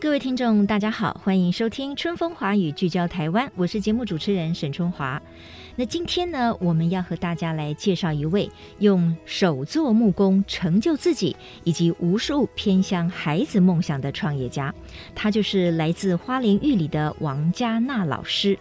[0.00, 3.50] 各位听众，大家好，欢迎收听《春风华语》，聚焦台湾。
[3.56, 5.20] 我是节目主持人沈春华。
[5.74, 8.48] 那今天呢，我们要和大家来介绍一位
[8.78, 11.34] 用手做木工成就自己
[11.64, 14.72] 以及无数偏乡孩子梦想的创业家，
[15.16, 18.56] 他就是来自花莲玉里的王嘉娜老师。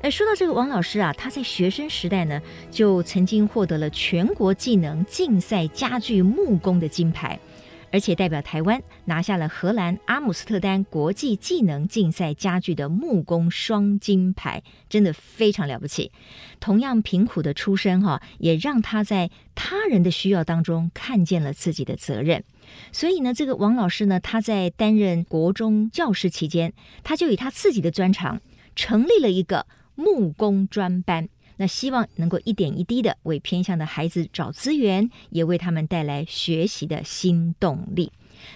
[0.00, 7.38] 哎，说到这个王老师啊，他在学生时代呢，就曾经获得了全国技能竞赛家具木工的金牌，
[7.92, 16.10] 而且代表台湾拿下了荷兰阿姆斯特丹国际技能竞赛家具的木工双金牌，真的非常了不起。
[16.58, 22.42] 同样贫苦的出身哈，也让他在他人的需要当中看见了自己的责任。
[22.90, 26.72] 所以呢，这个王老师呢，他在担任国中教师期间，
[27.04, 28.40] 他就以他自己的专长
[28.74, 29.66] 成立了一个。
[29.94, 31.28] 木工专班，
[31.62, 38.10] 那希望能够一点一滴的为偏向的孩子找资源，也为他们带来学习的新动力。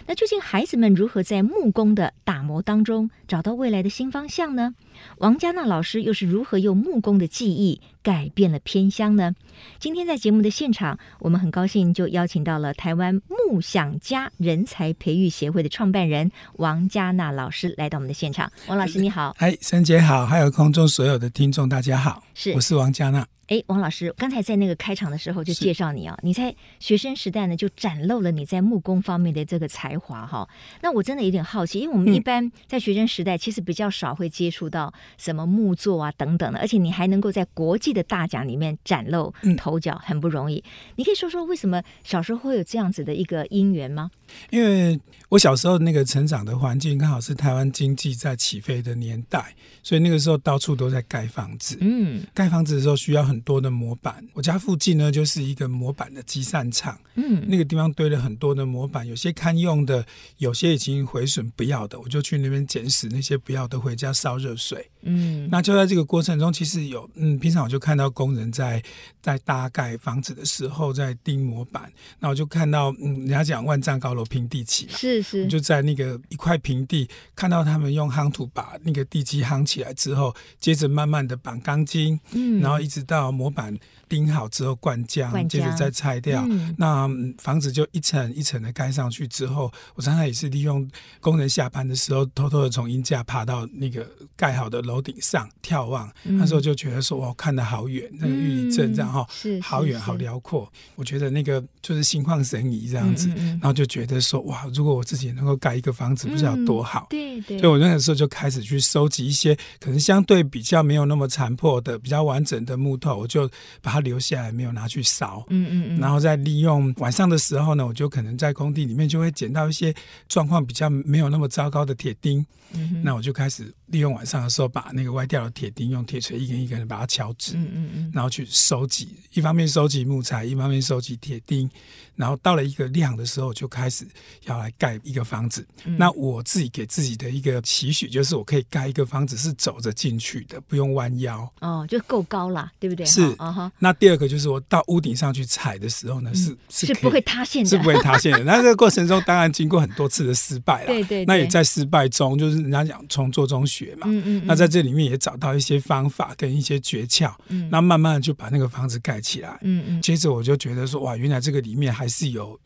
[0.06, 4.74] 那究竟孩子们如何在木工的打磨当中找到未来的新方向呢？
[5.18, 9.34] 王嘉娜老师又是如何用木工的技艺改变了偏乡呢？
[9.78, 18.50] 今天在节目的现场，我们很高兴就邀请到了台湾木想家人才培育协会的创办人王嘉娜老师来到我们的现场。
[18.66, 23.26] 王老师你好，嗨，沈姐好，还有空中所有的听众大家好，是，我是王嘉娜。
[23.48, 30.48] 哎，王老师，刚才在那个开场的时候就介绍你啊，你在学生时代呢就展露了你在木工方面的这个才华哈。
[30.82, 34.85] 那我真的有点好奇，因为我们一般在学生时代其实比较少会接触到
[35.16, 40.64] 什么木作啊等等的，而且你还能够在国际的大奖里面崭露头角，很不容易。
[40.96, 44.10] 你可以说说为什么小时候会有这样子的一个因缘吗？
[44.50, 49.54] 因为我小时候那个成长的环境刚好是台湾经济在起飞的年代，
[49.84, 51.78] 所以那个时候到处都在盖房子。
[51.80, 56.98] 嗯，盖房子的时候需要很很多的模板，我家附近呢就是一个模板的集散场。
[57.16, 60.06] 嗯，那个地方堆了很多的模板，有些堪用的，
[60.38, 64.75] 有些已经毁损不要的，我就去那边捡拾那些不要的回家烧热水。
[65.02, 68.82] 嗯，那就在这个过程中，其实有嗯，平常我就看到工人在
[69.22, 83.76] 在搭盖房子的时候在钉模板，那我就看到嗯，人家讲万丈高楼平地起，是是，就在那个一块平地看到他们用夯土把那个地基夯起来之后，接着慢慢的绑钢筋，嗯，然后一直到模板。
[84.08, 87.08] 钉好之后灌浆，接着再拆掉，嗯、那
[87.38, 90.88] 房子就一层一层的盖上去之后，我常常也是利用
[91.20, 96.08] 工人下班的时候，偷偷的从阴架爬到那个盖好的楼顶上眺望。
[96.22, 100.72] 嗯、那时候就觉得说，哇，看得好远，那个玉里镇这样哈，是好远好辽阔。
[100.94, 107.08] 我觉得那个就是心旷神怡这样子，然后就觉得说，哇，如果我自己能够盖一个房子，不知道多好。
[107.10, 107.58] 嗯、对对。
[107.58, 113.50] 所以我那个时候就开始去收集一些可能相对比较没有那么残破的、比较完整的木头，我就
[113.82, 113.96] 把。
[113.96, 119.94] 它留下来没有拿去烧，嗯嗯嗯，然后再利用晚上的时候呢，我就可能在工地里面就会捡到一些
[120.28, 122.44] 状况比较没有那么糟糕的铁钉，
[122.74, 131.70] 嗯，那我就开始利用晚上的时候把那个歪掉的铁钉用铁锤一根一根的把它敲直，嗯嗯嗯，然后去收集，一方面收集木材，一方面收集铁钉，
[132.16, 134.06] 然后到了一个量的时候，就开始
[134.46, 135.66] 要来盖一个房子。
[135.84, 143.06] 嗯、那我自己给自己的一个期许就是，我可以盖一个房子是走着进去的，不用弯腰，哦，就够高啦，对不对？
[143.06, 143.36] 是。
[143.78, 148.42] 那第二个就是我到屋顶上去踩的时候呢，是是不会塌陷的，是不会塌陷的。
[148.44, 151.24] 那这个过程中当然经过很多次的失败了，对对。
[151.26, 154.42] 那也在失败中，就是人家讲从做中学嘛，嗯嗯。
[154.46, 157.68] 那在这里面也找到一些方法跟一些诀窍，嗯。
[157.70, 160.02] 那慢慢的就把那个房子盖起来，嗯嗯。
[160.02, 162.56] 接着我就觉得说，哇，原来这个里面还还是有。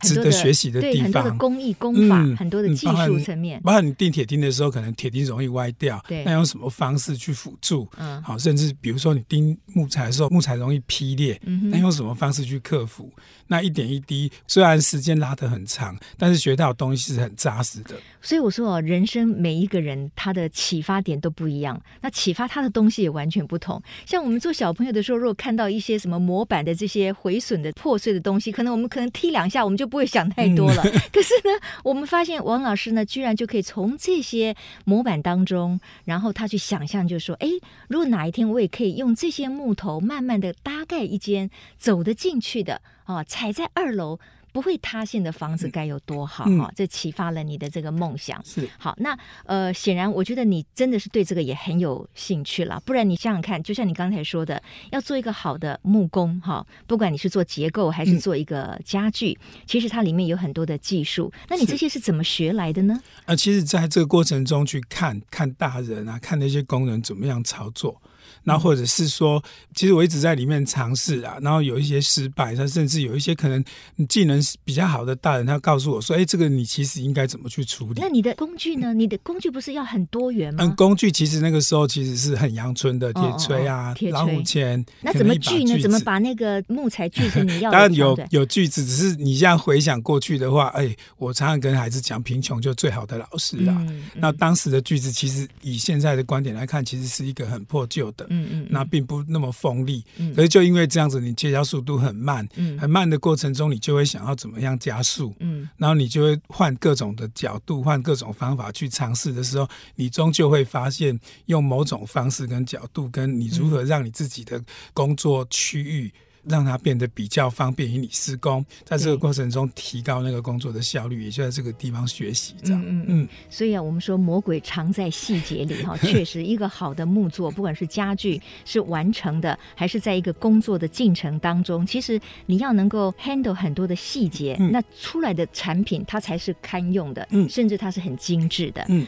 [0.00, 3.60] 值得学习的地方，很多的工艺工法，嗯、很多的技术层面。
[3.62, 7.88] 包括你钉铁钉的时候，可能铁钉容易歪掉，对那用什么方式去辅助？
[7.96, 13.10] 嗯，好，甚至比如说你钉木材的时候，木材容易劈裂，嗯，那用什么方式去克服？
[13.46, 17.96] 那一点一滴，虽然时间拉得很长，但是学到的东西是很扎实的。
[18.22, 23.82] 所以我说哦，人生每一个人他的启发点都不一样，那启发他的东西也完全不同。
[24.06, 30.82] 像我们做小朋友的时候，如果看到一些什么模板的这些毁损的破碎的东西，可能我们可能踢两下，我们就不会想太多了。
[30.84, 31.50] 嗯、 可是呢，
[31.82, 34.54] 我们发现王老师呢，居然就可以从这些
[34.84, 37.48] 模板当中，然后他去想象，就是说，哎，
[37.88, 44.20] 如果哪一天我也可以用这些木头，慢慢的搭盖一间走得进去的啊，踩在二楼。
[44.52, 46.66] 不会塌陷的房子该有多好哈！
[46.68, 48.42] 嗯、这启发了你的这个梦想。
[48.44, 52.80] 是好，那呃，显然我觉得你真的是对这个也很有兴趣了。
[52.84, 61.32] 不然你想想看，就像你刚才说的，要做一个好的木工哈，不管你是做结构还是做一个家具，嗯、其实它里面有很多的技术。
[61.48, 63.00] 那你这些是怎么学来的呢？
[63.26, 68.00] 啊，其实在这个过程中去看看大人啊，看那些工人怎么样操作。
[68.44, 69.42] 然后或者是说，
[69.74, 73.62] 其实我一直在里面尝试啊，然后有一些失败，他甚至有一些可能
[74.08, 78.94] 技能比较好的大人，他告诉我说：“哎，这个你其实应该怎么去处理？”那你的工具呢？
[78.94, 80.64] 你的工具不是要很多元吗？
[80.64, 84.84] 嗯，工具其实那个时候其实是很阳春的铁锤啊、老虎钳。
[85.00, 85.78] 那怎么锯呢？
[85.78, 87.72] 怎么把那个木材锯成你要 的？
[87.72, 93.86] 当然有有锯子，只是你现在回想过去的话，哎，我常常跟孩子讲，贫穷就最好的老师啊。
[94.14, 98.26] 那当时的锯子其实以现在的观点来看，其实是一个很破旧的。
[98.30, 114.62] 嗯嗯，那并不那么锋利，嗯、可是就因为这样子，你切削速度很慢，嗯、很慢的过程中，你就会想要怎么样加速，嗯，然后你就会换各种的角度，换各种方法去尝试的时候，你终究会发现，用某种方式跟角度，跟你如何让你自己的
[114.94, 116.10] 工作区域。
[116.44, 122.82] 让它变得比较方便于你施工，在这个过程中提高那个工作的效率，也就在这个地方学习这样。
[122.82, 123.28] 嗯嗯嗯。
[123.48, 139.06] 所以啊，我们说魔鬼藏在细节里哈， 确实一个好的木作，不管是家具是完成的，还是在一个工作的进程当中，其实你要能够 handle 很多的细节，嗯、那出来的产品它才是堪用的，嗯，甚至它是很精致的，嗯。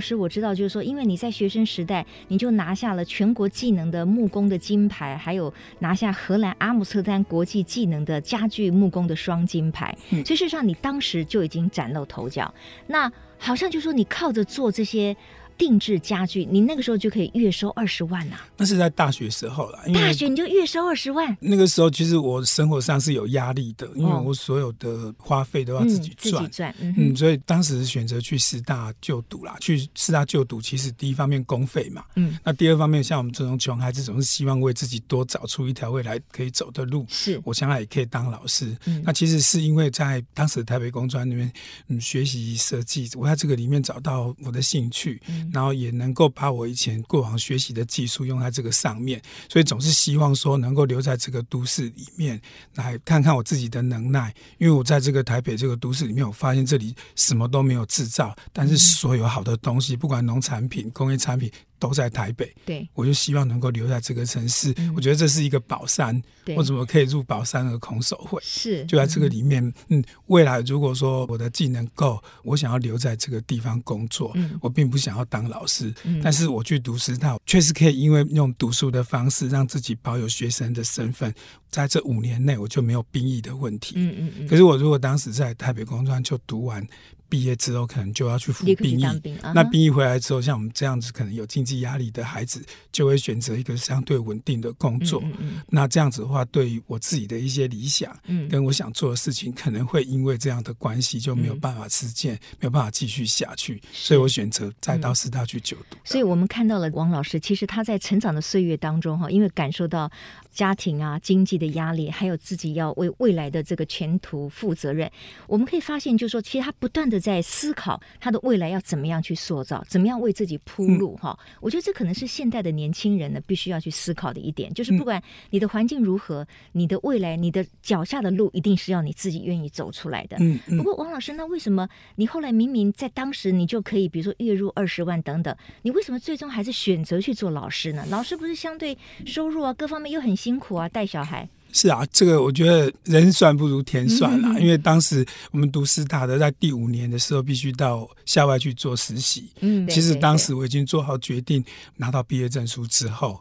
[0.00, 12.50] 老师，我知道，就是说，因为你在学生时代，你就拿下了全国技能的木工的金牌，还有拿下荷兰阿姆斯特丹国际技能的家具木工的双金牌，嗯，所以事实上你当时就已经崭露头角。
[12.86, 15.14] 那好像就是说，你靠着做这些。
[15.60, 18.48] 定制家具，你那个时候就可以月收二十万呐、啊？
[18.56, 19.78] 那是在大学时候了。
[19.92, 21.36] 大学你就月收二十万？
[21.38, 26.50] 那个时候其实我生活上是有压力的，因为我所有的花费都要自己赚。
[26.50, 29.58] 赚、嗯，嗯，所以当时选择去师大就读啦。
[29.60, 37.04] 去师大就读，其实第一方面公费嘛，嗯，那第二方面像我们这种穷孩子，总是希望为自己多找出一条未来可以走的路。
[37.10, 38.74] 是我将来也可以当老师。
[38.86, 41.52] 嗯、那其实是因为在当时台北工专里面，
[41.88, 45.20] 嗯，学习设计，我在这个里面找到我的兴趣。
[45.52, 52.40] 然后也能够把我以前过往学习的技术用在这个上面，所以总是希望说能够留在这个都市里面
[52.74, 54.34] 来看看我自己的能耐。
[54.58, 61.50] 因为我在这个台北这个都市里面，我发现这里什么都没有制造，但是所有好的东西，不管农产品、工业产品。
[61.80, 64.72] 都在台北，对，我就希望能够留在这个城市。
[64.76, 66.22] 嗯、我觉得这是一个宝山，
[66.54, 68.38] 我怎么可以入宝山而空手会？
[68.44, 81.34] 是，就在这个里面，嗯，嗯，未来如果说我的技能够，我想要留在这个地方工作，嗯、我并不想要当老师，嗯、但是我去读师大，确实可以因为用读书的方式让自己保有学生的身份，
[81.70, 83.94] 在这五年内我就没有兵役的问题。
[83.96, 84.48] 嗯嗯嗯。
[84.48, 86.86] 可是我如果当时在台北工专就读完。
[87.30, 95.22] 毕业之后可能就要去服兵役，兵啊、那兵役回来之后，像我们这样子可能有经济压力的孩子，就会选择一个相对稳定的工作。
[95.22, 98.12] 嗯嗯、那这样子的话，对于我自己的一些理想，
[98.50, 103.80] 跟我想做的事情，可能会因为这样的关系就没有办法实践，嗯、没有办法继续下去。
[103.92, 105.96] 所以我选择再到师大去就读。
[106.04, 110.10] 所以我们看到了王老师，其实他在成长的岁月当中，哈，因为感受到
[110.50, 115.08] 家庭啊、经济的压力，还有自己要为未来的这个前途负责任，
[115.46, 117.20] 我们可以发现，就是说，其实他不断的。
[117.20, 121.38] 在思考他的未来要怎么样去塑造，怎么样为自己铺路哈。
[121.38, 130.38] 嗯、我觉得这可能是现代的年轻人呢，必须要去思考的一点，就是不管你的环境如何，你的未来，你的脚下的路一定是要你自己愿意走出来的。
[130.40, 138.02] 嗯嗯、不过王老师，那为什么你后来明明在当时你就可以，比如说月入二十万等等，你为什么最终还是选择去做老师呢？
[138.08, 141.46] 老师不是相对收入啊各方面又很辛苦啊，带小孩。
[141.70, 144.54] 是啊，这个我觉得人算不如天算啦。
[144.54, 149.52] 嗯、因为当时我们读师大的，在第五年的时候必须到校外去做实习。
[149.60, 151.62] 嗯，其实当时我已经做好决定，
[151.96, 153.38] 拿到毕业证书之后，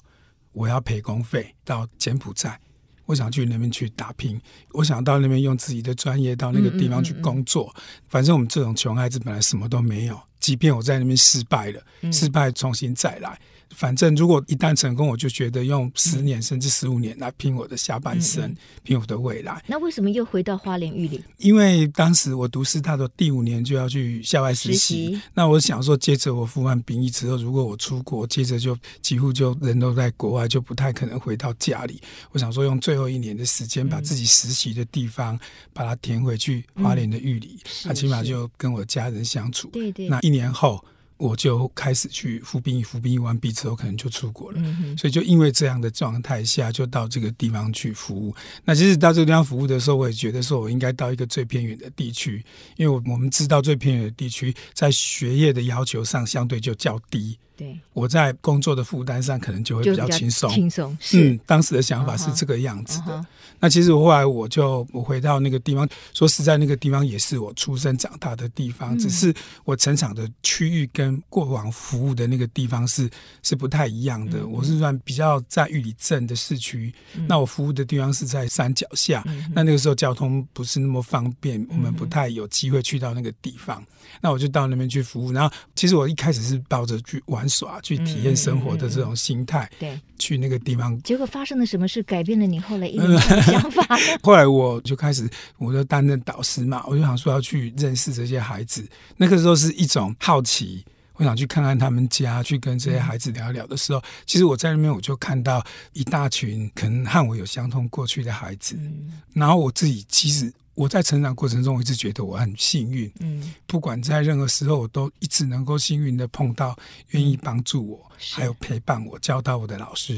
[0.51, 2.59] 我要赔工费到柬埔寨，
[3.05, 4.39] 我想去那边去打拼，
[4.73, 7.73] 我想到那边用自己的专业到那个地方去工作。
[8.09, 10.19] 反正我们这种穷孩子本来什么都没有。
[10.39, 13.39] 即便我在那边失败了，嗯、失败重新再来。
[13.75, 19.63] 反正如果一旦成功，我就觉得用十年甚至十五年来拼我的下半生，嗯嗯拼我的未来。
[19.67, 21.23] 那为什么又回到花莲玉里？
[21.37, 32.01] 因为当时我读师大的第五年就要去校外实习，实习那我想说，接着我服完兵役之后，如果我出国，接着就几乎就人都在国外，就不太可能回到家里。
[32.31, 35.39] 我想说，用最后一年的时间，把自己实习的地方、嗯、
[35.73, 39.69] 把它填回去，花莲的玉里，那、起码就跟我家人相处。
[39.69, 40.83] 对对，那一年后。
[41.19, 44.57] 我就开始去服兵役，服兵役完毕之后，可能就出国了。
[44.63, 48.33] 嗯、所以就因为这样的状态下，就到这个地方去服务。
[48.63, 52.41] 那其实到这个地方服务的时候，我也觉得说，我应该到一个最偏远的地区，
[52.77, 57.37] 因为我我们知道最偏远的地区在学业的要求上相对就较低。
[57.57, 60.49] 对，我在工作的负担上可能就会比较轻松。
[60.49, 63.17] 轻松，嗯，当时的想法是这个样子的。
[63.17, 63.25] Uh huh.
[63.59, 69.33] 那其实后来我就我回到那个地方，说实在，那个地方也是我出生长大的地方，嗯、只是
[69.65, 73.09] 我成长的区域跟过往服务的那个地方是
[73.43, 74.39] 是不太一样的。
[74.39, 79.23] 嗯、我是算比较在玉里镇的市区，嗯、那我服务的地方是在山脚下。
[79.27, 83.83] 嗯、那那个时候交通不是那么方便，嗯、我们不太有机会去到那个地方。
[84.21, 85.31] 那我就到那边去服务。
[85.31, 90.99] 然后，其实我一开始是抱着去玩耍、去体验生活的这种心态，对，去那个地方。
[91.03, 93.07] 结果发生了什么事，改变了你后来一点
[93.51, 93.83] 想法？
[94.23, 98.87] 后来我就开始，我就担任导师嘛，我就想说要去认识这些孩子。
[99.17, 100.83] 那个时候是一种好奇，
[101.15, 108.75] 我想去看看他们家，去跟这些孩子聊聊的时候，嗯、其实我在那边我就看到一大群可能和我有相同过去的孩子。
[108.77, 110.51] 嗯、然后我自己其实。
[110.75, 113.11] 我在成长过程中，我一直觉得我很幸运。
[113.19, 116.73] 嗯，不管在任何时候，我都一直能够幸运的碰到
[117.09, 120.17] 愿意帮助我，嗯、还有陪伴我、教导我的老师。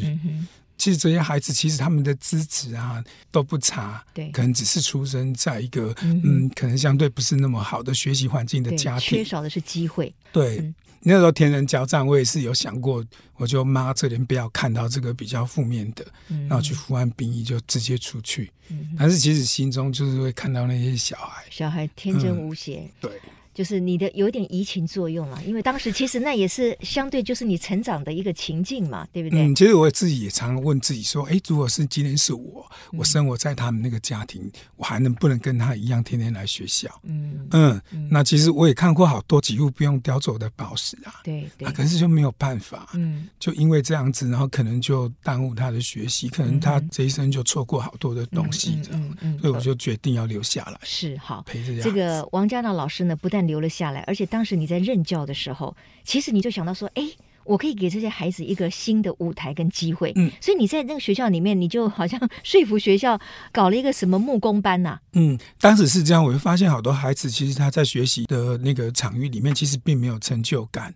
[0.82, 4.04] 其实这些孩子，其实他们的资质啊都不差。
[4.14, 10.12] 对，可能只是出生在一个嗯，嗯，可能相对不是那么好的学习环境的家庭，缺少的是机会。
[10.32, 10.58] 对。
[10.58, 10.74] 嗯
[11.04, 13.04] 那时候天人交战，我也是有想过，
[13.38, 18.52] 我就妈这边不要看到这个比较负面的，嗯、然后去服完兵役就直接出去。
[18.70, 22.82] 嗯、但是其实心中就是会看到那些小孩，小孩天真无邪。
[22.82, 23.20] 嗯、对。
[23.54, 29.42] 就是你的有点移情作用了，因为当时其实那也是相对就是你成长的一个情境嘛，对不对？
[29.42, 36.90] 嗯，其实我自己也常问自己说，哎，如果是今天是我，我生活在他们那个家庭，嗯、我还能不能跟他一样天天来学校？
[37.04, 38.08] 嗯嗯，嗯。
[38.10, 51.44] 那其实我也看过好多几乎不用叼走的宝石啊，对对、啊，可是就没有办法，嗯，就因为这样子，然后可能就耽误他的学习，可能他这一生就错过好多的东西，这样，所以我就决定要留下来，是好。
[51.46, 57.04] 陪着这个王嘉娜老师呢，不但留了下来，而且当时你在任教的时候，其实你就想到说，哎，
[57.44, 60.12] 我可以给这些孩子一个新的舞台跟机会。
[60.16, 63.20] 嗯，所以你在那个学校里面，你就好像 说服学校
[63.52, 65.02] 搞了一个什么木工班呐、啊。
[65.14, 70.94] 嗯，当时是这样，我就发现好多孩子其实他在学习的那个场域里面，其实并没有成就感。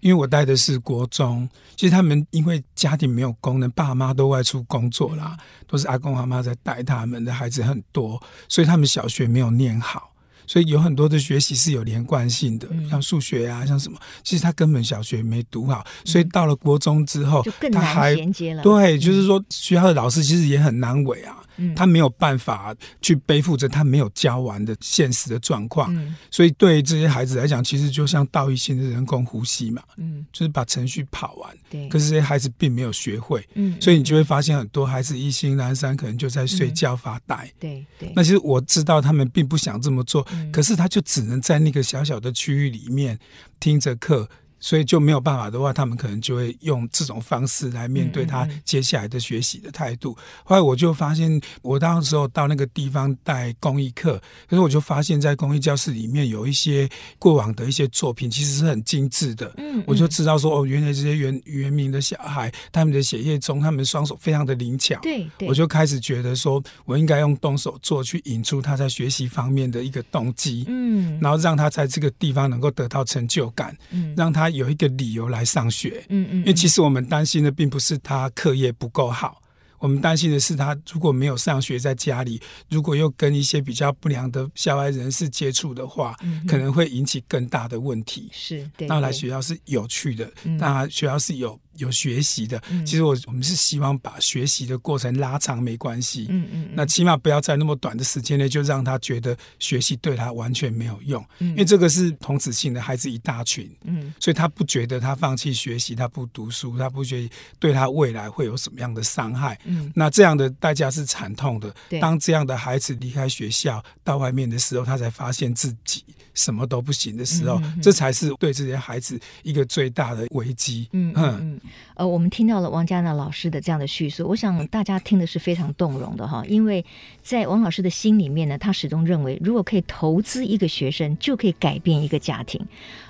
[0.00, 5.34] 因为我带的是国中，其实他们因为家庭没有功能，爸妈都外出工作啦，
[5.66, 10.10] 都是阿公阿妈在带他们的孩子很多，所以他们小学没有念好。
[10.46, 18.62] 所以有很多的学习是有连贯性的，嗯、像数学啊，像什么，其实他根本小学没读好，嗯、所以到了国中之后，就更难衔接了。
[18.62, 21.36] 对，就是说学校的老师其实也很难为啊。
[21.56, 31.56] 嗯、他没有办法去背负着他没有教完的现实的状况，嗯、所以对于这些孩子来讲，其实就像道义性的人工呼吸嘛，嗯，就是把程序跑完。
[31.70, 37.44] 对，可是这些孩子并没有学会，嗯，所以你就会发现很多孩子一心阑珊，可能就在睡觉发呆。
[37.44, 43.18] 嗯、对对，那其实我知道他们并不想这么做，可是他就只能在那个小小的区域里面
[43.60, 44.28] 听着课。
[44.64, 50.12] 所以就没有办法的话，他们可能就会用这种方式来面对他接下来的学习的态度。
[50.12, 54.18] 嗯嗯、后来我就发现，我当时候到那个地方带公益课，
[54.48, 59.52] 可是我就发现，在公益教室里面有一些过往的一些作品，其实是很精致的。
[59.58, 64.98] 嗯，嗯，我就知道说，哦，原来这些原原民的小孩，他们的血液中，他们双手非常的灵巧。
[65.02, 70.64] 对，对，我就开始觉得说，我应该用动手做去引出他在学习方面的一个动机。
[70.68, 73.76] 嗯，然后让他在这个地方能够得到成就感。
[73.90, 74.53] 嗯，让他。
[74.56, 79.42] 有一个理由来上学，嗯嗯，因为其实我们担心的并不是他课业不够好，
[79.78, 88.28] 我们担心的是他如果没有上学，在家里如果又跟一些比较不良的校外人士接触的话，可能会引起更大的问题。
[88.32, 91.58] 是，那来学校是有趣的，那学校是有。
[91.76, 96.26] 有学习的，其实我我们是希望把学习的过程拉长，没关系。
[96.28, 101.24] 嗯嗯，那起码不要在那么短的时间内就让他觉得学习对他完全没有用。
[101.38, 103.70] 嗯，因为这个是同子性的孩子一大群。
[103.84, 109.58] 嗯，所以他不觉得他放弃学习，他不读书，他不觉得对他未来会有什么样的伤害。
[109.64, 111.74] 嗯，那这样的代价是惨痛的。
[111.88, 116.04] 对，当这样的孩子离开学校到外面的时候，他才发现自己
[116.34, 120.88] 什么都不行的时候，嗯、这才是对这些孩子一个最大的危机。
[120.92, 121.58] 嗯。
[121.94, 126.84] 呃，我们听到了王嘉娜老师的这样的叙述，我想大家听的是非常动容的哈，因为
[127.22, 132.60] 在王老师的心里面呢，他始终认为，如果可以投资一个学生，就可以改变一个家庭。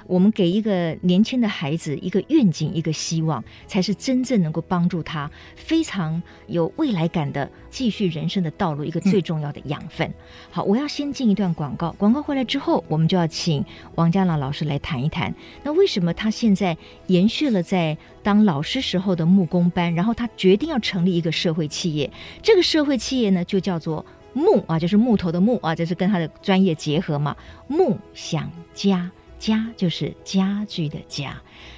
[0.06, 10.06] 我们给一个年轻的孩子一个愿景，一个希望，才是真正能够帮助他非常有未来感的继续人生的道路一个最重要的养分。
[10.08, 10.14] 嗯、
[10.50, 22.10] 好，我要先进一段广告，广告回来之后，我们就要请王家朗老师来谈一谈，那为什么他现在延续了在当老师时候的木工班，然后他决定要成立一个社会企业，
[22.42, 27.36] 这个社会企业呢，就叫做木啊，就是木头的木啊，这是跟他的专业结合嘛，
[27.68, 29.10] 木想家。
[29.44, 31.36] 家就是家具的家。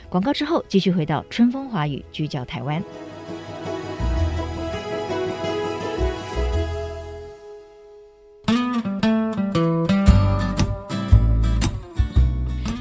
[0.08, 2.80] 广告之后，继续回到春风华语，聚焦台湾。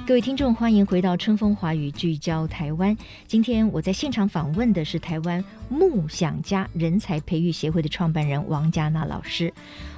[0.08, 2.96] 各位听众，欢迎回到春风华语，聚焦台湾。
[3.26, 9.52] 今天我在现场访问的是台湾木想家人才培育协会的创办人王嘉娜老师。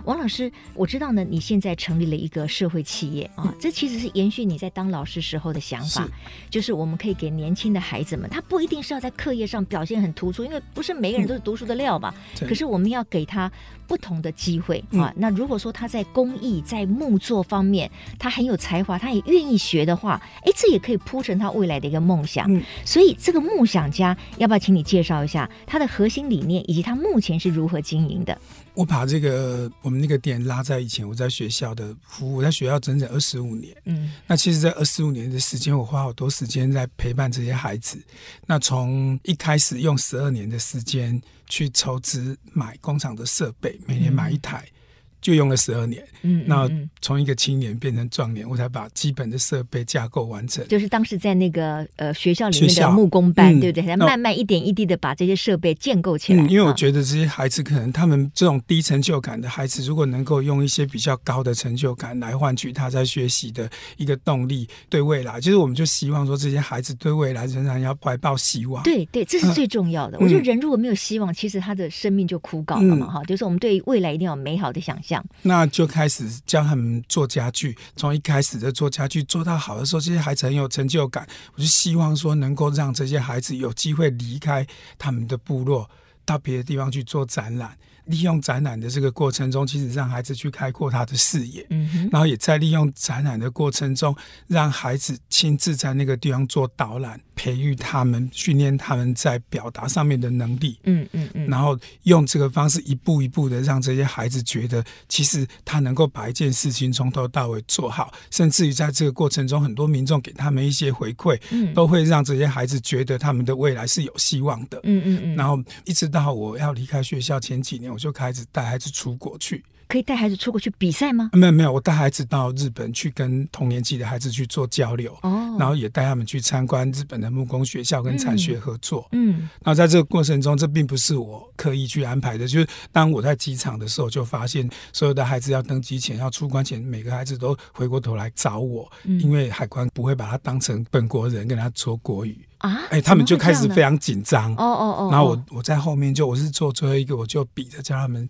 [0.08, 6.12] 王老师，我知道呢，你现在成立了一个社会企业啊，这其实是延续你在当老师时候的想法，是
[6.50, 12.14] 就是我们可以给年轻的孩子们，他不一定是要在课业上表现很突出，因为不是每个人都是读书的料嘛。
[12.40, 13.52] 嗯、可是我们要给他
[13.86, 15.14] 不同的机会啊。
[15.18, 22.50] 那如果说他在工艺、在木作方面，他很有才华，他也愿意学的话，哎，这也可以铺成他未来的一个梦想。
[22.50, 28.38] 嗯、所以这个梦想家，要不要请你介绍一下他的核心理念，以及他目前是如何经营的？
[28.74, 33.75] 我把这个我们那个点拉在以前我在学校的服务，我在学校整整二十五年。
[33.86, 38.01] 嗯，那其实，在二十五年的时间，我花好多时间在陪伴这些孩子。
[38.46, 44.63] 那从一开始用十二年的时间去筹资买工厂的设备，每年买一台。
[44.66, 44.77] 嗯
[45.22, 46.70] 就用了十二年，嗯，那
[47.02, 50.66] 从一个青年变成壮年，我才把基本的设备架构完成。
[50.68, 53.86] 就是当时在那个呃学校里面的木工班，嗯、对不对？
[53.86, 56.44] 才慢慢一点一滴的把这些设备建构起来。
[56.44, 68.84] 嗯，因为我觉得这些孩子可能他们这种低成就感的孩子，如果能够用一些比较高的成就感来换取他在学习的一个动力，对未来，其实我们就希望说这些孩子对未来仍然要怀抱希望。
[68.84, 70.18] 对对，这是最重要的。
[70.18, 73.08] 嗯、我觉得人如果没有希望，其实他的生命就枯槁了嘛。
[73.08, 75.07] 哈、嗯，就是我们对未来一定要有美好的想象。
[75.44, 81.28] 那就开始教他们做家具，从一开始的做家具做到好的时候，这些孩子很有成就感。
[81.56, 84.65] 我就希望说，能够让这些孩子有机会离开
[84.98, 85.89] 他们的部落，
[86.26, 87.78] 到别的地方去做展览。
[88.08, 94.15] 利用展览的这个过程中，其实让孩子去开阔他的视野，嗯哼，然后也在利用展览的过程中，
[94.48, 97.20] 让孩子亲自在那个地方做导览。
[97.38, 119.66] 培育他们，训练他们在表达上面的能力，嗯嗯嗯，然后用这个方式一步一步的让这些孩子觉得，其实他能够把一件事情从头到尾做好，甚至于在这个过程中，很多民众给他们一些回馈，嗯，都会让这些孩子觉得他们的未来是有希望的，嗯嗯嗯，然后一直到我要离开学校前几年，我就开始带孩子出国去。
[119.88, 121.30] 可以带孩子出国去比赛吗？
[121.34, 142.38] 没有没有，我带孩子到日本去跟同年纪的孩子去做交流，哦，然后也带他们去参观日本的木工学校跟产学合作，嗯，然后在这个过程中，这并不是我刻意去安排的，就是当我在机场的时候，就发现所有的孩子要登机前要出关前，每个孩子都回过头来找我，嗯，因为海关不会把他当成本国人跟他说国语。
[142.58, 148.28] 啊，哎，他们就开始非常紧张，哦哦哦，然后我我在后面就我是做最后一个，我就比着叫他们。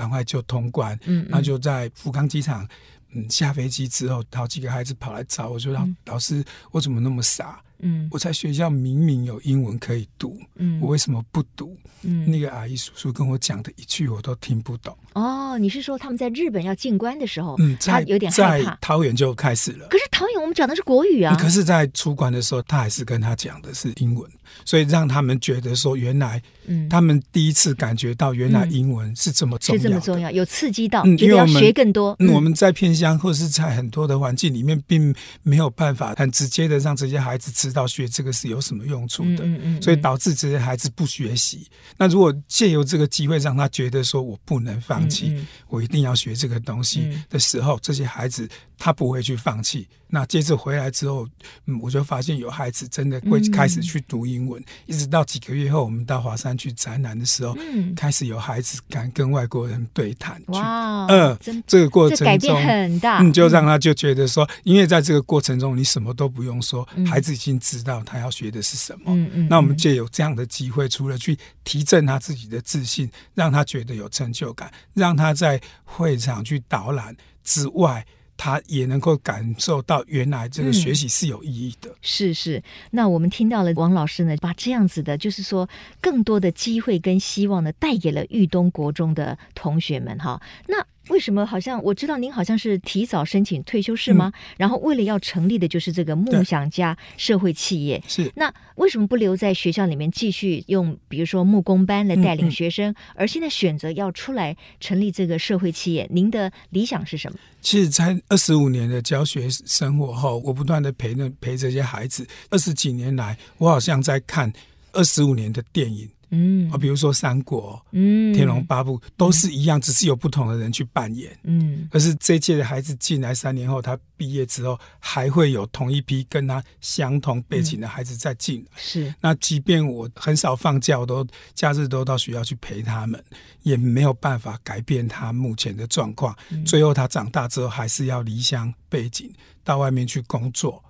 [0.00, 2.66] 赶快就通关，嗯，嗯，那就在福冈机场，
[3.10, 7.60] 嗯，下飞机之后，好几个孩子跑来找我说：“老、嗯、老师，我怎么那么傻？
[7.82, 11.76] 嗯，我在学校明明有英文可以读，嗯，我为什么不读？
[12.02, 18.70] 嗯，那个阿姨叔叔跟我讲的一句我都听不懂。”哦，你是说他们在日本要进关的时候，嗯，他有点害怕。
[18.70, 19.86] 在桃园就开始了。
[19.88, 21.36] 可是桃园我们讲的是国语啊。
[21.36, 24.30] 可是，在出关的时候，他还是跟他讲的是英文，
[24.64, 32.14] 所以让他们觉得说，原来，嗯，他们第一次感觉到原来英文是这么重要，是这么重要，有刺激到，觉得要学更多。
[32.20, 35.12] 嗯，我们在偏乡或者是在很多的环境里面，并
[35.42, 41.66] 没有办法很直接的让这些孩子知道学这个是有什么用处的，嗯嗯，所以导致这些孩子不学习。
[41.96, 45.80] 那如果借由这个机会让他觉得说我不能放弃，我。
[45.80, 48.46] 我一定要学这个东西的时候，嗯、这些孩子
[48.80, 49.86] 他不会去放弃。
[50.12, 51.24] 那接着回来之后，
[51.66, 60.42] 嗯，我就发现有孩子真的会开始去读英文，嗯、一直到几个月后，我们到华山去展览的时候，嗯、开始有孩子敢跟外国人对谈。
[60.48, 69.02] 哇，嗯、这个过程中改变很大，嗯，就让他就觉得说，因为在这个过程中，你什么都不用说，嗯、孩子已经知道他要学的是什么。
[69.14, 78.04] 嗯嗯，那我们就有这样的机会，除了去提振他自己的自信，让他觉得有成就感，让他在会场去导览之外。
[78.42, 81.94] 他也能够感受到原来这个学习是有意义的。
[82.00, 85.68] 是是，那我们听到了王老师呢，把这样子的，就是说
[86.00, 90.40] 更多的机会跟希望呢，带给了豫东国中的同学们哈。
[90.66, 94.32] 那为什么好像我知道您好像是提早申请退休是吗？
[94.34, 98.02] 嗯、然后为了要成立的就是这个梦想家社会企业。
[98.08, 98.32] 是。
[98.34, 106.08] 那为什么不留在学校里面继续用，比如说木工班来带领学生，嗯嗯、而现在选择要出来成立这个社会企业？
[106.10, 107.38] 您的理想是什么？
[107.60, 112.26] 其实，在二十五年的教学生活后，我不断的陪着陪这些孩子。
[112.48, 114.50] 二十几年来，我好像在看
[114.92, 116.08] 二十五年的电影。
[116.30, 121.36] 嗯，啊，比如说《三国》、嗯，《天龙八部》都是一样，嗯，只是有不同的人去扮演。
[121.44, 128.70] 嗯，可是这一届的孩子进来三年后，他毕业之后还会有同一批跟他相同背景的孩子再进来。
[128.76, 133.22] 嗯，是，那即便我很少放假，我都假日都到学校去陪他们，
[133.62, 136.36] 也没有办法改变他目前的状况。
[136.50, 139.32] 嗯，最后他长大之后，还是要离乡背井
[139.64, 140.82] 到外面去工作。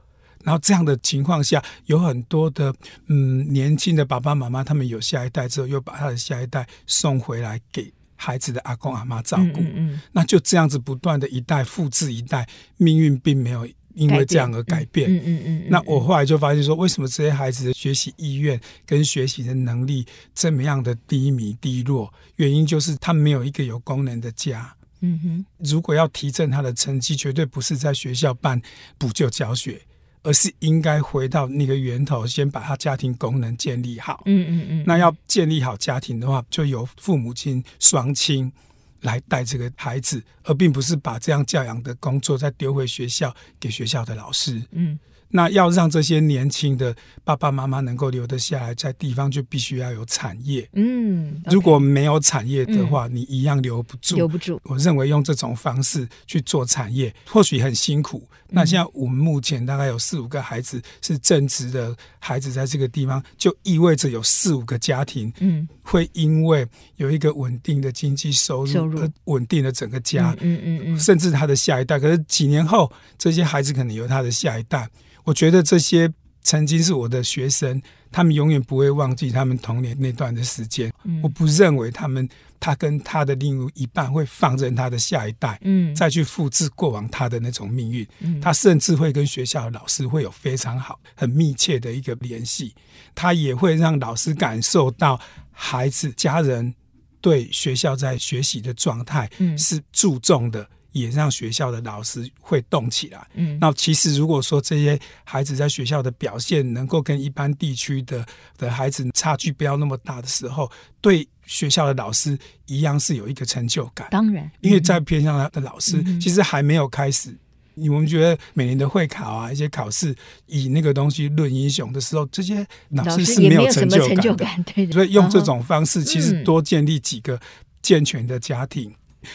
[0.43, 2.75] 然后这样的情况下，有很多的
[3.09, 9.61] 嗯年轻的爸爸妈妈，他们有下一代之后，又把他的下一代送回来给孩子的阿公阿妈照顾。
[9.61, 12.49] 嗯，嗯，嗯，那就这样子不断的一代复制一代，
[12.79, 15.11] 命运并没有因为这样而改变。
[15.11, 22.13] 嗯嗯，嗯，那我后来就发现说，为什么这些孩子的学习意愿跟学习的能力这么样的低迷低落？
[22.37, 24.75] 原因就是他们没有一个有功能的家。
[25.03, 28.61] 嗯哼，如果要提振他的成绩，绝对不是在学校办
[28.97, 29.81] 补救教学。
[30.23, 34.23] 而是应该回到那个源头，先把他家庭功能建立好。
[34.27, 34.85] 嗯嗯嗯。
[34.87, 38.53] 那要建立好家庭的话，就由父母亲双亲
[39.01, 44.63] 来带这个孩子，而并不是把这样教养的工作再丢回学校给学校的老师。
[44.73, 44.99] 嗯。
[45.31, 50.69] 那要让这些年轻的爸爸妈妈能够留得下来，在地方就必须要有产业。
[50.75, 54.17] 嗯，okay, 如果没有产业的话，嗯，你一样留不住。
[54.17, 54.61] 留不住。
[54.65, 58.29] 我认为用这种方式去做产业，或许很辛苦。
[58.49, 70.35] 嗯，那现在我们目前大概有四五个孩子是正职的孩子，在这个地方就意味着有四五个家庭，嗯，会因为有一个稳定的经济收入而稳定了整个家。
[70.41, 71.99] 嗯嗯嗯，甚至他的下一代。
[71.99, 74.89] 可是几年后，这些孩子可能有他的下一代。
[75.25, 76.09] 我觉得这些
[76.43, 80.93] 曾经是我的学生，他们永远不会忘记他们童年那段的时间。
[81.05, 82.27] 嗯、我不认为他们
[82.59, 88.07] 他跟他的另一半会放任他的下一代，嗯，再去复制过往他的那种命运。
[88.21, 92.75] 嗯、他甚至会跟学校的老师会有非常好、很密切的一个联系。
[93.15, 95.21] 他也会让老师感受到
[95.61, 96.75] 孩子家人
[97.21, 100.67] 对学校在学习的状态是注重的。
[100.93, 103.25] 也让学校的老师会动起来。
[103.35, 108.27] 嗯，那其实如果说这些孩子在学校的表现能够跟一般地区的
[108.59, 110.69] 的孩子差距不要那么大的时候，
[111.01, 114.09] 对学校的老师一样是有一个成就感。
[114.11, 117.39] 当然，因为在偏乡的老师其实还没有开始。
[117.75, 120.15] 你我们觉得每年的会考啊，一些考试
[120.47, 124.93] 以那个东西论英雄的时候，这些老师是没有成就感的。
[124.93, 127.41] 所以用这种方式，其实多建立几个
[127.83, 128.93] 健全的家庭。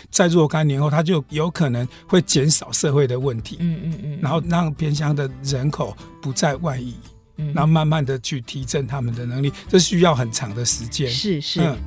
[0.09, 6.95] 在若干年后，他就有可能会减少社会的问题，嗯嗯嗯，然后让偏乡的人口不再外移，
[7.37, 11.61] 嗯，然后慢慢的去提振他们的能力，这需要很长的时间，是是。
[11.61, 11.77] 嗯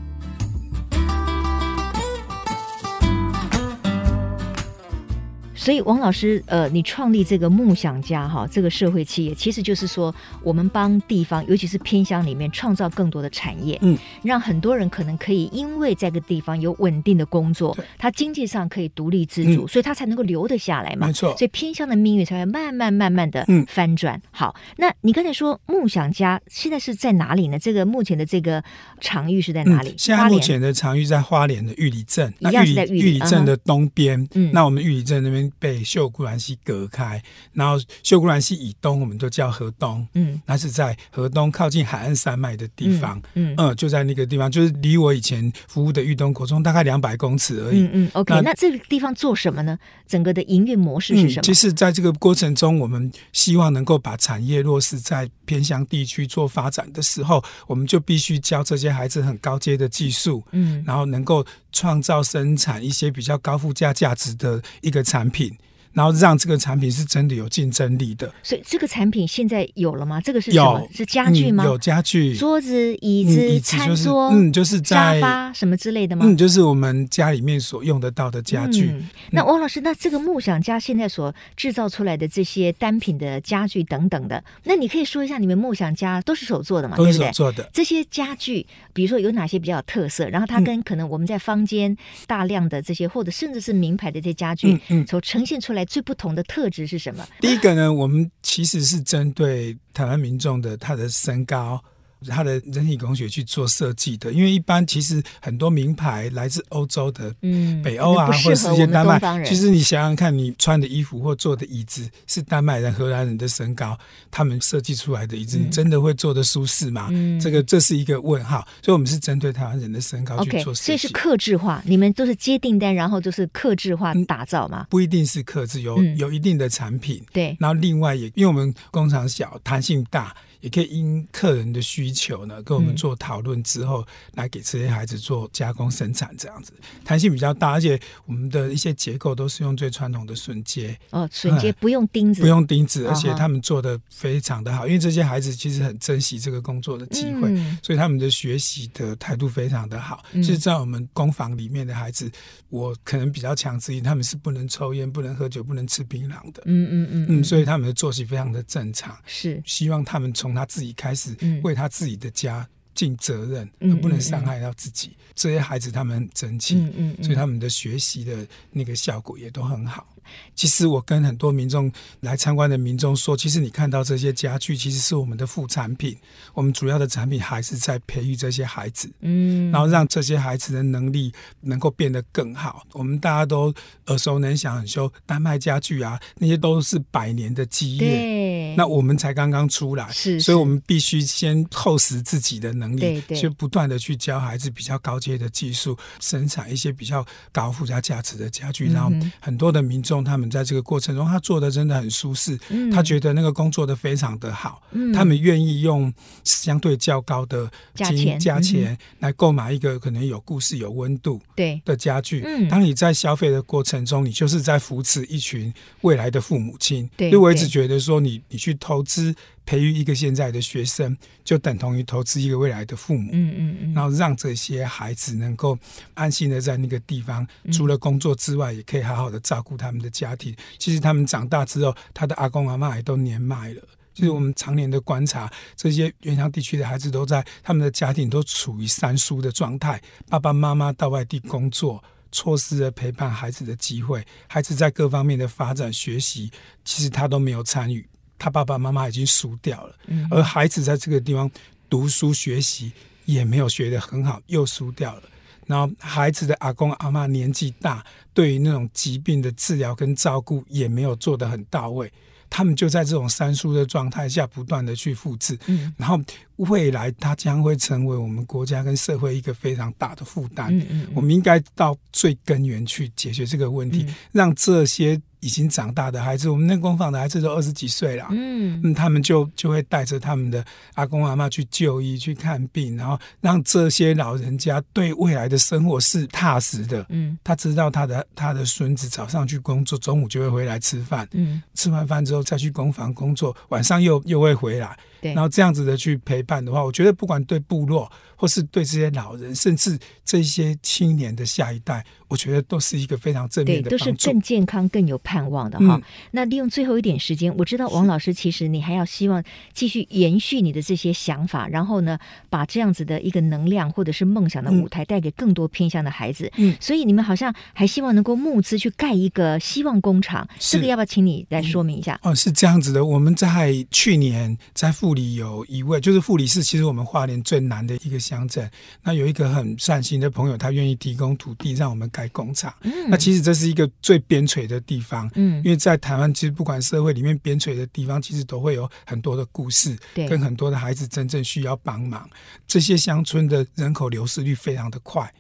[5.69, 21.37] 所以，王老师，呃，你创立这个梦想家哈，这个社会企业，其实就是说，我们帮地方，尤其是偏乡里面，创造更多的产业，嗯，让很多人可能可以因为这个地方有稳定的工作，他经济上可以独立自主，所以他才能够留得下来嘛，没错。
[21.37, 24.19] 所以偏乡的命运才会慢慢慢慢的翻转。
[24.31, 27.59] 好，那你刚才说梦想家现在是在哪里呢？
[27.59, 28.65] 这个目前的这个
[29.03, 29.95] 场域是在哪里？
[29.99, 34.27] 现在目前的场域在花莲的玉里镇，一样是在玉里镇的东边。
[34.33, 35.53] 嗯，那我们玉里镇那边。
[35.59, 40.07] 被秀姑峦溪隔开，然后秀姑峦溪以东，我们都叫河东。
[40.15, 43.21] 嗯，那是在河东靠近海岸山脉的地方。
[43.35, 47.83] 嗯，嗯，就在那个地方，就是离我以前服务的玉东国中大概两百公尺而已。
[47.83, 48.41] 嗯嗯，OK 那。
[48.41, 49.79] 那这个地方做什么呢？
[50.07, 51.43] 整个的营运模式是什么？
[51.43, 60.43] 嗯，其实，在这个过程中，我们希望能够把产业落实在偏乡地区做发展的时候，我们就必须教这些孩子很高阶的技术。
[60.53, 61.45] 嗯，然后能够。
[61.71, 65.48] 创造生产一些比较高附加价值的一个产品，
[65.93, 68.33] 然后让这个产品是真的有竞争力的。
[68.43, 70.21] 所以这个产品现在有了吗？
[70.21, 70.87] 这个是什么？
[70.93, 71.65] 是家具吗？
[71.65, 76.25] 嗯、有家具，桌子、椅子、嗯、椅子就是、餐桌，嗯，就是在沙发什么之类的吗？
[76.27, 78.91] 嗯，就是我们家里面所用得到的家具。
[78.91, 86.97] 嗯、那王老师，那这个梦想家现在所制造出来的这些单品的家具等等的，那你可以说一下，你们梦想家都是手做的吗？
[86.97, 87.69] 都是手做的。
[87.73, 90.29] 这些家具，比如说有哪些比较有特色？
[90.29, 91.97] 然后它跟可能我们在坊间
[92.27, 97.27] 大量的这些，或者甚至是名牌的这些家具，嗯嗯，所呈现出来最不同的特质是什么？
[97.41, 101.83] 第一个呢，我们其实是针对台湾民众的他的身高。
[102.27, 109.45] 他的人体工学去做设计的，因为一般其实很多名牌来自欧洲的，嗯，北欧啊，或者是一些丹麦。
[109.45, 113.99] 其实你想想看，你穿的衣服或坐的椅子是丹麦人、荷兰人的身高，
[114.31, 117.09] 他们设计出来的椅子，你真的会坐得舒适吗？
[117.11, 118.67] 嗯，这个这是一个问号。
[118.83, 120.87] 所以，我们是针对台湾人的身高去做设计。
[120.87, 124.87] 所以是克制化，你们都是接订单，然后就是克制化打造吗？
[124.91, 127.23] 不一定是克制，有有一定的产品。
[127.33, 127.57] 对。
[127.61, 130.35] 然后另外也，因为我们工厂小，弹性大。
[130.61, 136.73] 也可以因客人的需求呢，跟我们做讨论之后，来给这些孩子做加工生产，这样子。
[137.05, 150.25] 弹性比较大，而且我们的一些结构都是用最传统的榫接哦，榫接不用钉子，不用钉子，而且他们做的非常的好，因为这些孩子其实很珍惜这个工作的机会，所以他们的学习的态度非常的好。
[150.35, 152.31] 就是在我们工坊里面的孩子，
[152.69, 157.27] 我可能比较强制，他们是不能抽烟、不能喝酒、不能吃槟榔的，嗯嗯嗯。
[157.29, 159.63] 嗯，所以他们的作息非常的正常，是。
[159.65, 165.15] 希望他们从从他自己开始为他自己的家尽责任，而不能伤害到自己。
[165.35, 166.91] 这些孩子他们很争气，
[167.23, 170.07] 所以他们的学习的那个效果也都很好。
[170.55, 176.17] 其实我跟很多民众来参观的民众说，其实你看到这些家具，其实是我们的副产品。
[176.55, 182.85] 我们主要的产品还是在培育这些孩子，嗯，然后让这些孩子的能力能够变得更好。
[182.93, 183.73] 我们大家都
[184.07, 200.18] 耳熟能详，很说丹麦家具啊，那些都是百年的基业，那我们才刚刚出来，是，是，所以我们必须先厚实自己的能力，对，对，就不断的去教孩子比较高阶的技术，生产一些比较高附加价值的家具，然后很多的民众。
[200.23, 206.13] 他们在这个过程中，他做的真的很舒适，嗯、他觉得那个工作的非常的好，嗯、他们愿意用
[206.45, 211.41] 相对较高的价钱价钱来购买一个可能有故事、有温度
[211.85, 212.43] 的家具。
[212.45, 217.09] 嗯、当你在消费的过程中，你就是在扶持一群未来的父母亲。
[217.17, 219.35] 对，因为我一直觉得说你，你你去投资。
[219.69, 223.29] 培育一个现在的学生，就等同于投资一个未来的父母。
[223.35, 225.79] 嗯嗯嗯，然后让这些孩子能够
[226.15, 230.57] 安心的在那个地方，除了工作之外，也可以好好的照顾他们的家庭。
[230.79, 233.83] 其实他们长大之后，他的阿公阿妈也都年迈了。
[234.15, 240.01] 就是我们常年的观察，这些原乡地区的孩子都在他们的家庭都处于三叔的状态，
[240.31, 242.03] 爸爸妈妈到外地工作，
[242.33, 246.51] 错失了陪伴孩子的机会，孩子在各方面的发展学习，
[246.87, 248.09] 其实他都没有参与。
[248.39, 249.97] 他爸爸妈妈已经输掉了，
[250.31, 251.51] 而孩子在这个地方
[251.91, 252.93] 读书学习
[253.25, 255.23] 也没有学得很好，又输掉了。
[255.67, 262.11] 然后孩子的阿公阿妈年纪大，对于那种疾病的治疗跟照顾也没有做得很到位。
[262.49, 265.59] 他们就在这种三输的状态下不断的去复制，
[265.99, 266.19] 然后
[266.59, 270.73] 未来它将会成为我们国家跟社会一个非常大的负担。
[271.15, 275.21] 我们应该到最根源去解决这个问题，让这些。
[275.41, 294.99] 已经长大的孩子，我们那工坊的孩子都二十几岁了，嗯，嗯，他们就就会带着他们的阿公阿妈去就医、去看病，然后让这些老人家对未来的生活是踏实的，嗯，他知道他的他的孙子早上去工作，中午就会回来吃饭，嗯，吃完饭之后再去工坊工作，晚上又又会回来。
[295.21, 305.95] 然后这样子的去陪伴的话，我觉得不管对部落，或是对这些老人，甚至这些青年的下一代，我觉得都是一个非常正面的，对，都是更健康、更有盼望的哈。
[305.95, 312.19] 嗯、那利用最后一点时间，我知道王老师其实你还要希望继续延续你的这些想法，然后呢，
[312.51, 316.53] 把这样子的一个能量或者是梦想的舞台带给更多偏向的孩子。
[316.59, 322.21] 嗯，所以你们好像还希望能够募资去盖一个希望工厂，这个要不要请你来说明一下？
[322.23, 328.71] 嗯、哦，是这样子的，我们在去年在富里有一位，就是富里是其实我们花莲最南的一个乡镇。
[329.03, 332.75] 那有一个很善心的朋友，他愿意提供土地让我们盖工厂。
[332.83, 335.31] 嗯，那其实这是一个最边陲的地方。
[335.35, 339.97] 嗯，因为在台湾，其实不管社会里面边陲的地方，其实都会有很多的故事，
[340.29, 342.29] 跟很多的孩子真正需要帮忙。
[342.67, 345.33] 这些乡村的人口流失率非常的快。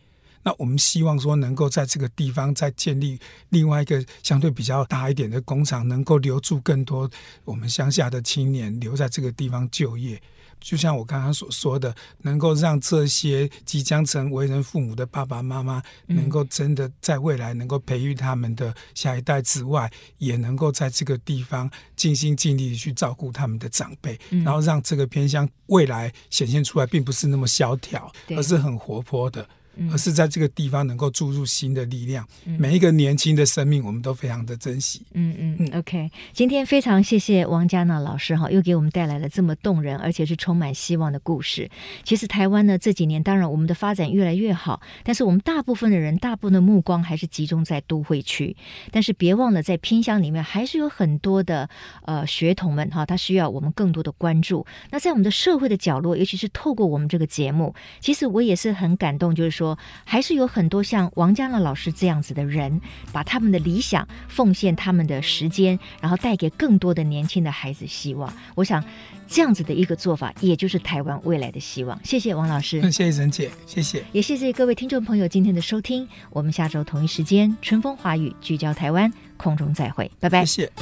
[0.44, 3.18] 那我们希望说，能够在这个地方再建立
[3.50, 7.10] 另外一个相对比较大一点的工厂，能够留住更多
[7.44, 10.18] 我们乡下的青年留在这个地方就业。
[10.60, 29.48] 就像我刚刚所说的，能够让这些即将成为人父母的爸爸妈妈，能够真的在未来能够培育他们的下一代之外，也能够在这个地方尽心尽力的去照顾他们的长辈，然后让这个偏向未来显现出来，并不是那么萧条，而是很活泼的。
[29.90, 32.26] 而是在这个地方能够注入新的力量。
[32.58, 35.02] 每一个年轻的生命，我们都非常的珍惜。
[35.12, 35.78] 嗯嗯嗯。
[35.78, 41.70] OK，今天非常谢谢王嘉娜老师哈，又给我们带来了这么动人而且是充满希望的故事。
[42.04, 48.56] 其实台湾呢这几年，当然我们的发展越来越好，但是我们大部分的人，大部分的目光还是集中在都会区。
[48.90, 51.68] 但是别忘了，在偏乡里面还是有很多的
[52.02, 54.64] 呃学童们哈，他需要我们更多的关注。
[54.90, 59.67] 那在我们的社会的角落，尤其是透过我们这个节目，其实我也是很感动，就是说
[60.04, 62.80] 还是有很多像王嘉乐老师这样子的人，
[63.12, 68.32] 把他们的理想奉献他们的时间，然后带给更多的年轻的孩子希望。
[68.54, 68.82] 我想
[69.26, 71.98] 这样子的一个做法，也就是台湾未来的希望。
[72.04, 76.08] 谢谢王老师，谢谢沈姐，谢谢，也谢谢各位听众朋友今天的收听。
[76.30, 80.44] 我们下周同一时间，春风华语聚焦台湾，空中再会，拜拜。
[80.44, 80.72] 谢谢。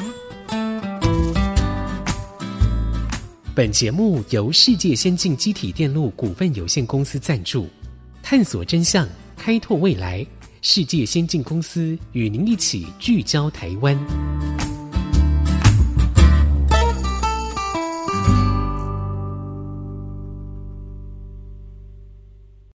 [3.54, 7.66] 本节目由世界先进机体电路股份有限公司赞助，
[8.28, 10.26] 探索真相，开拓未来。
[10.60, 13.96] 世界先进公司与您一起聚焦台湾。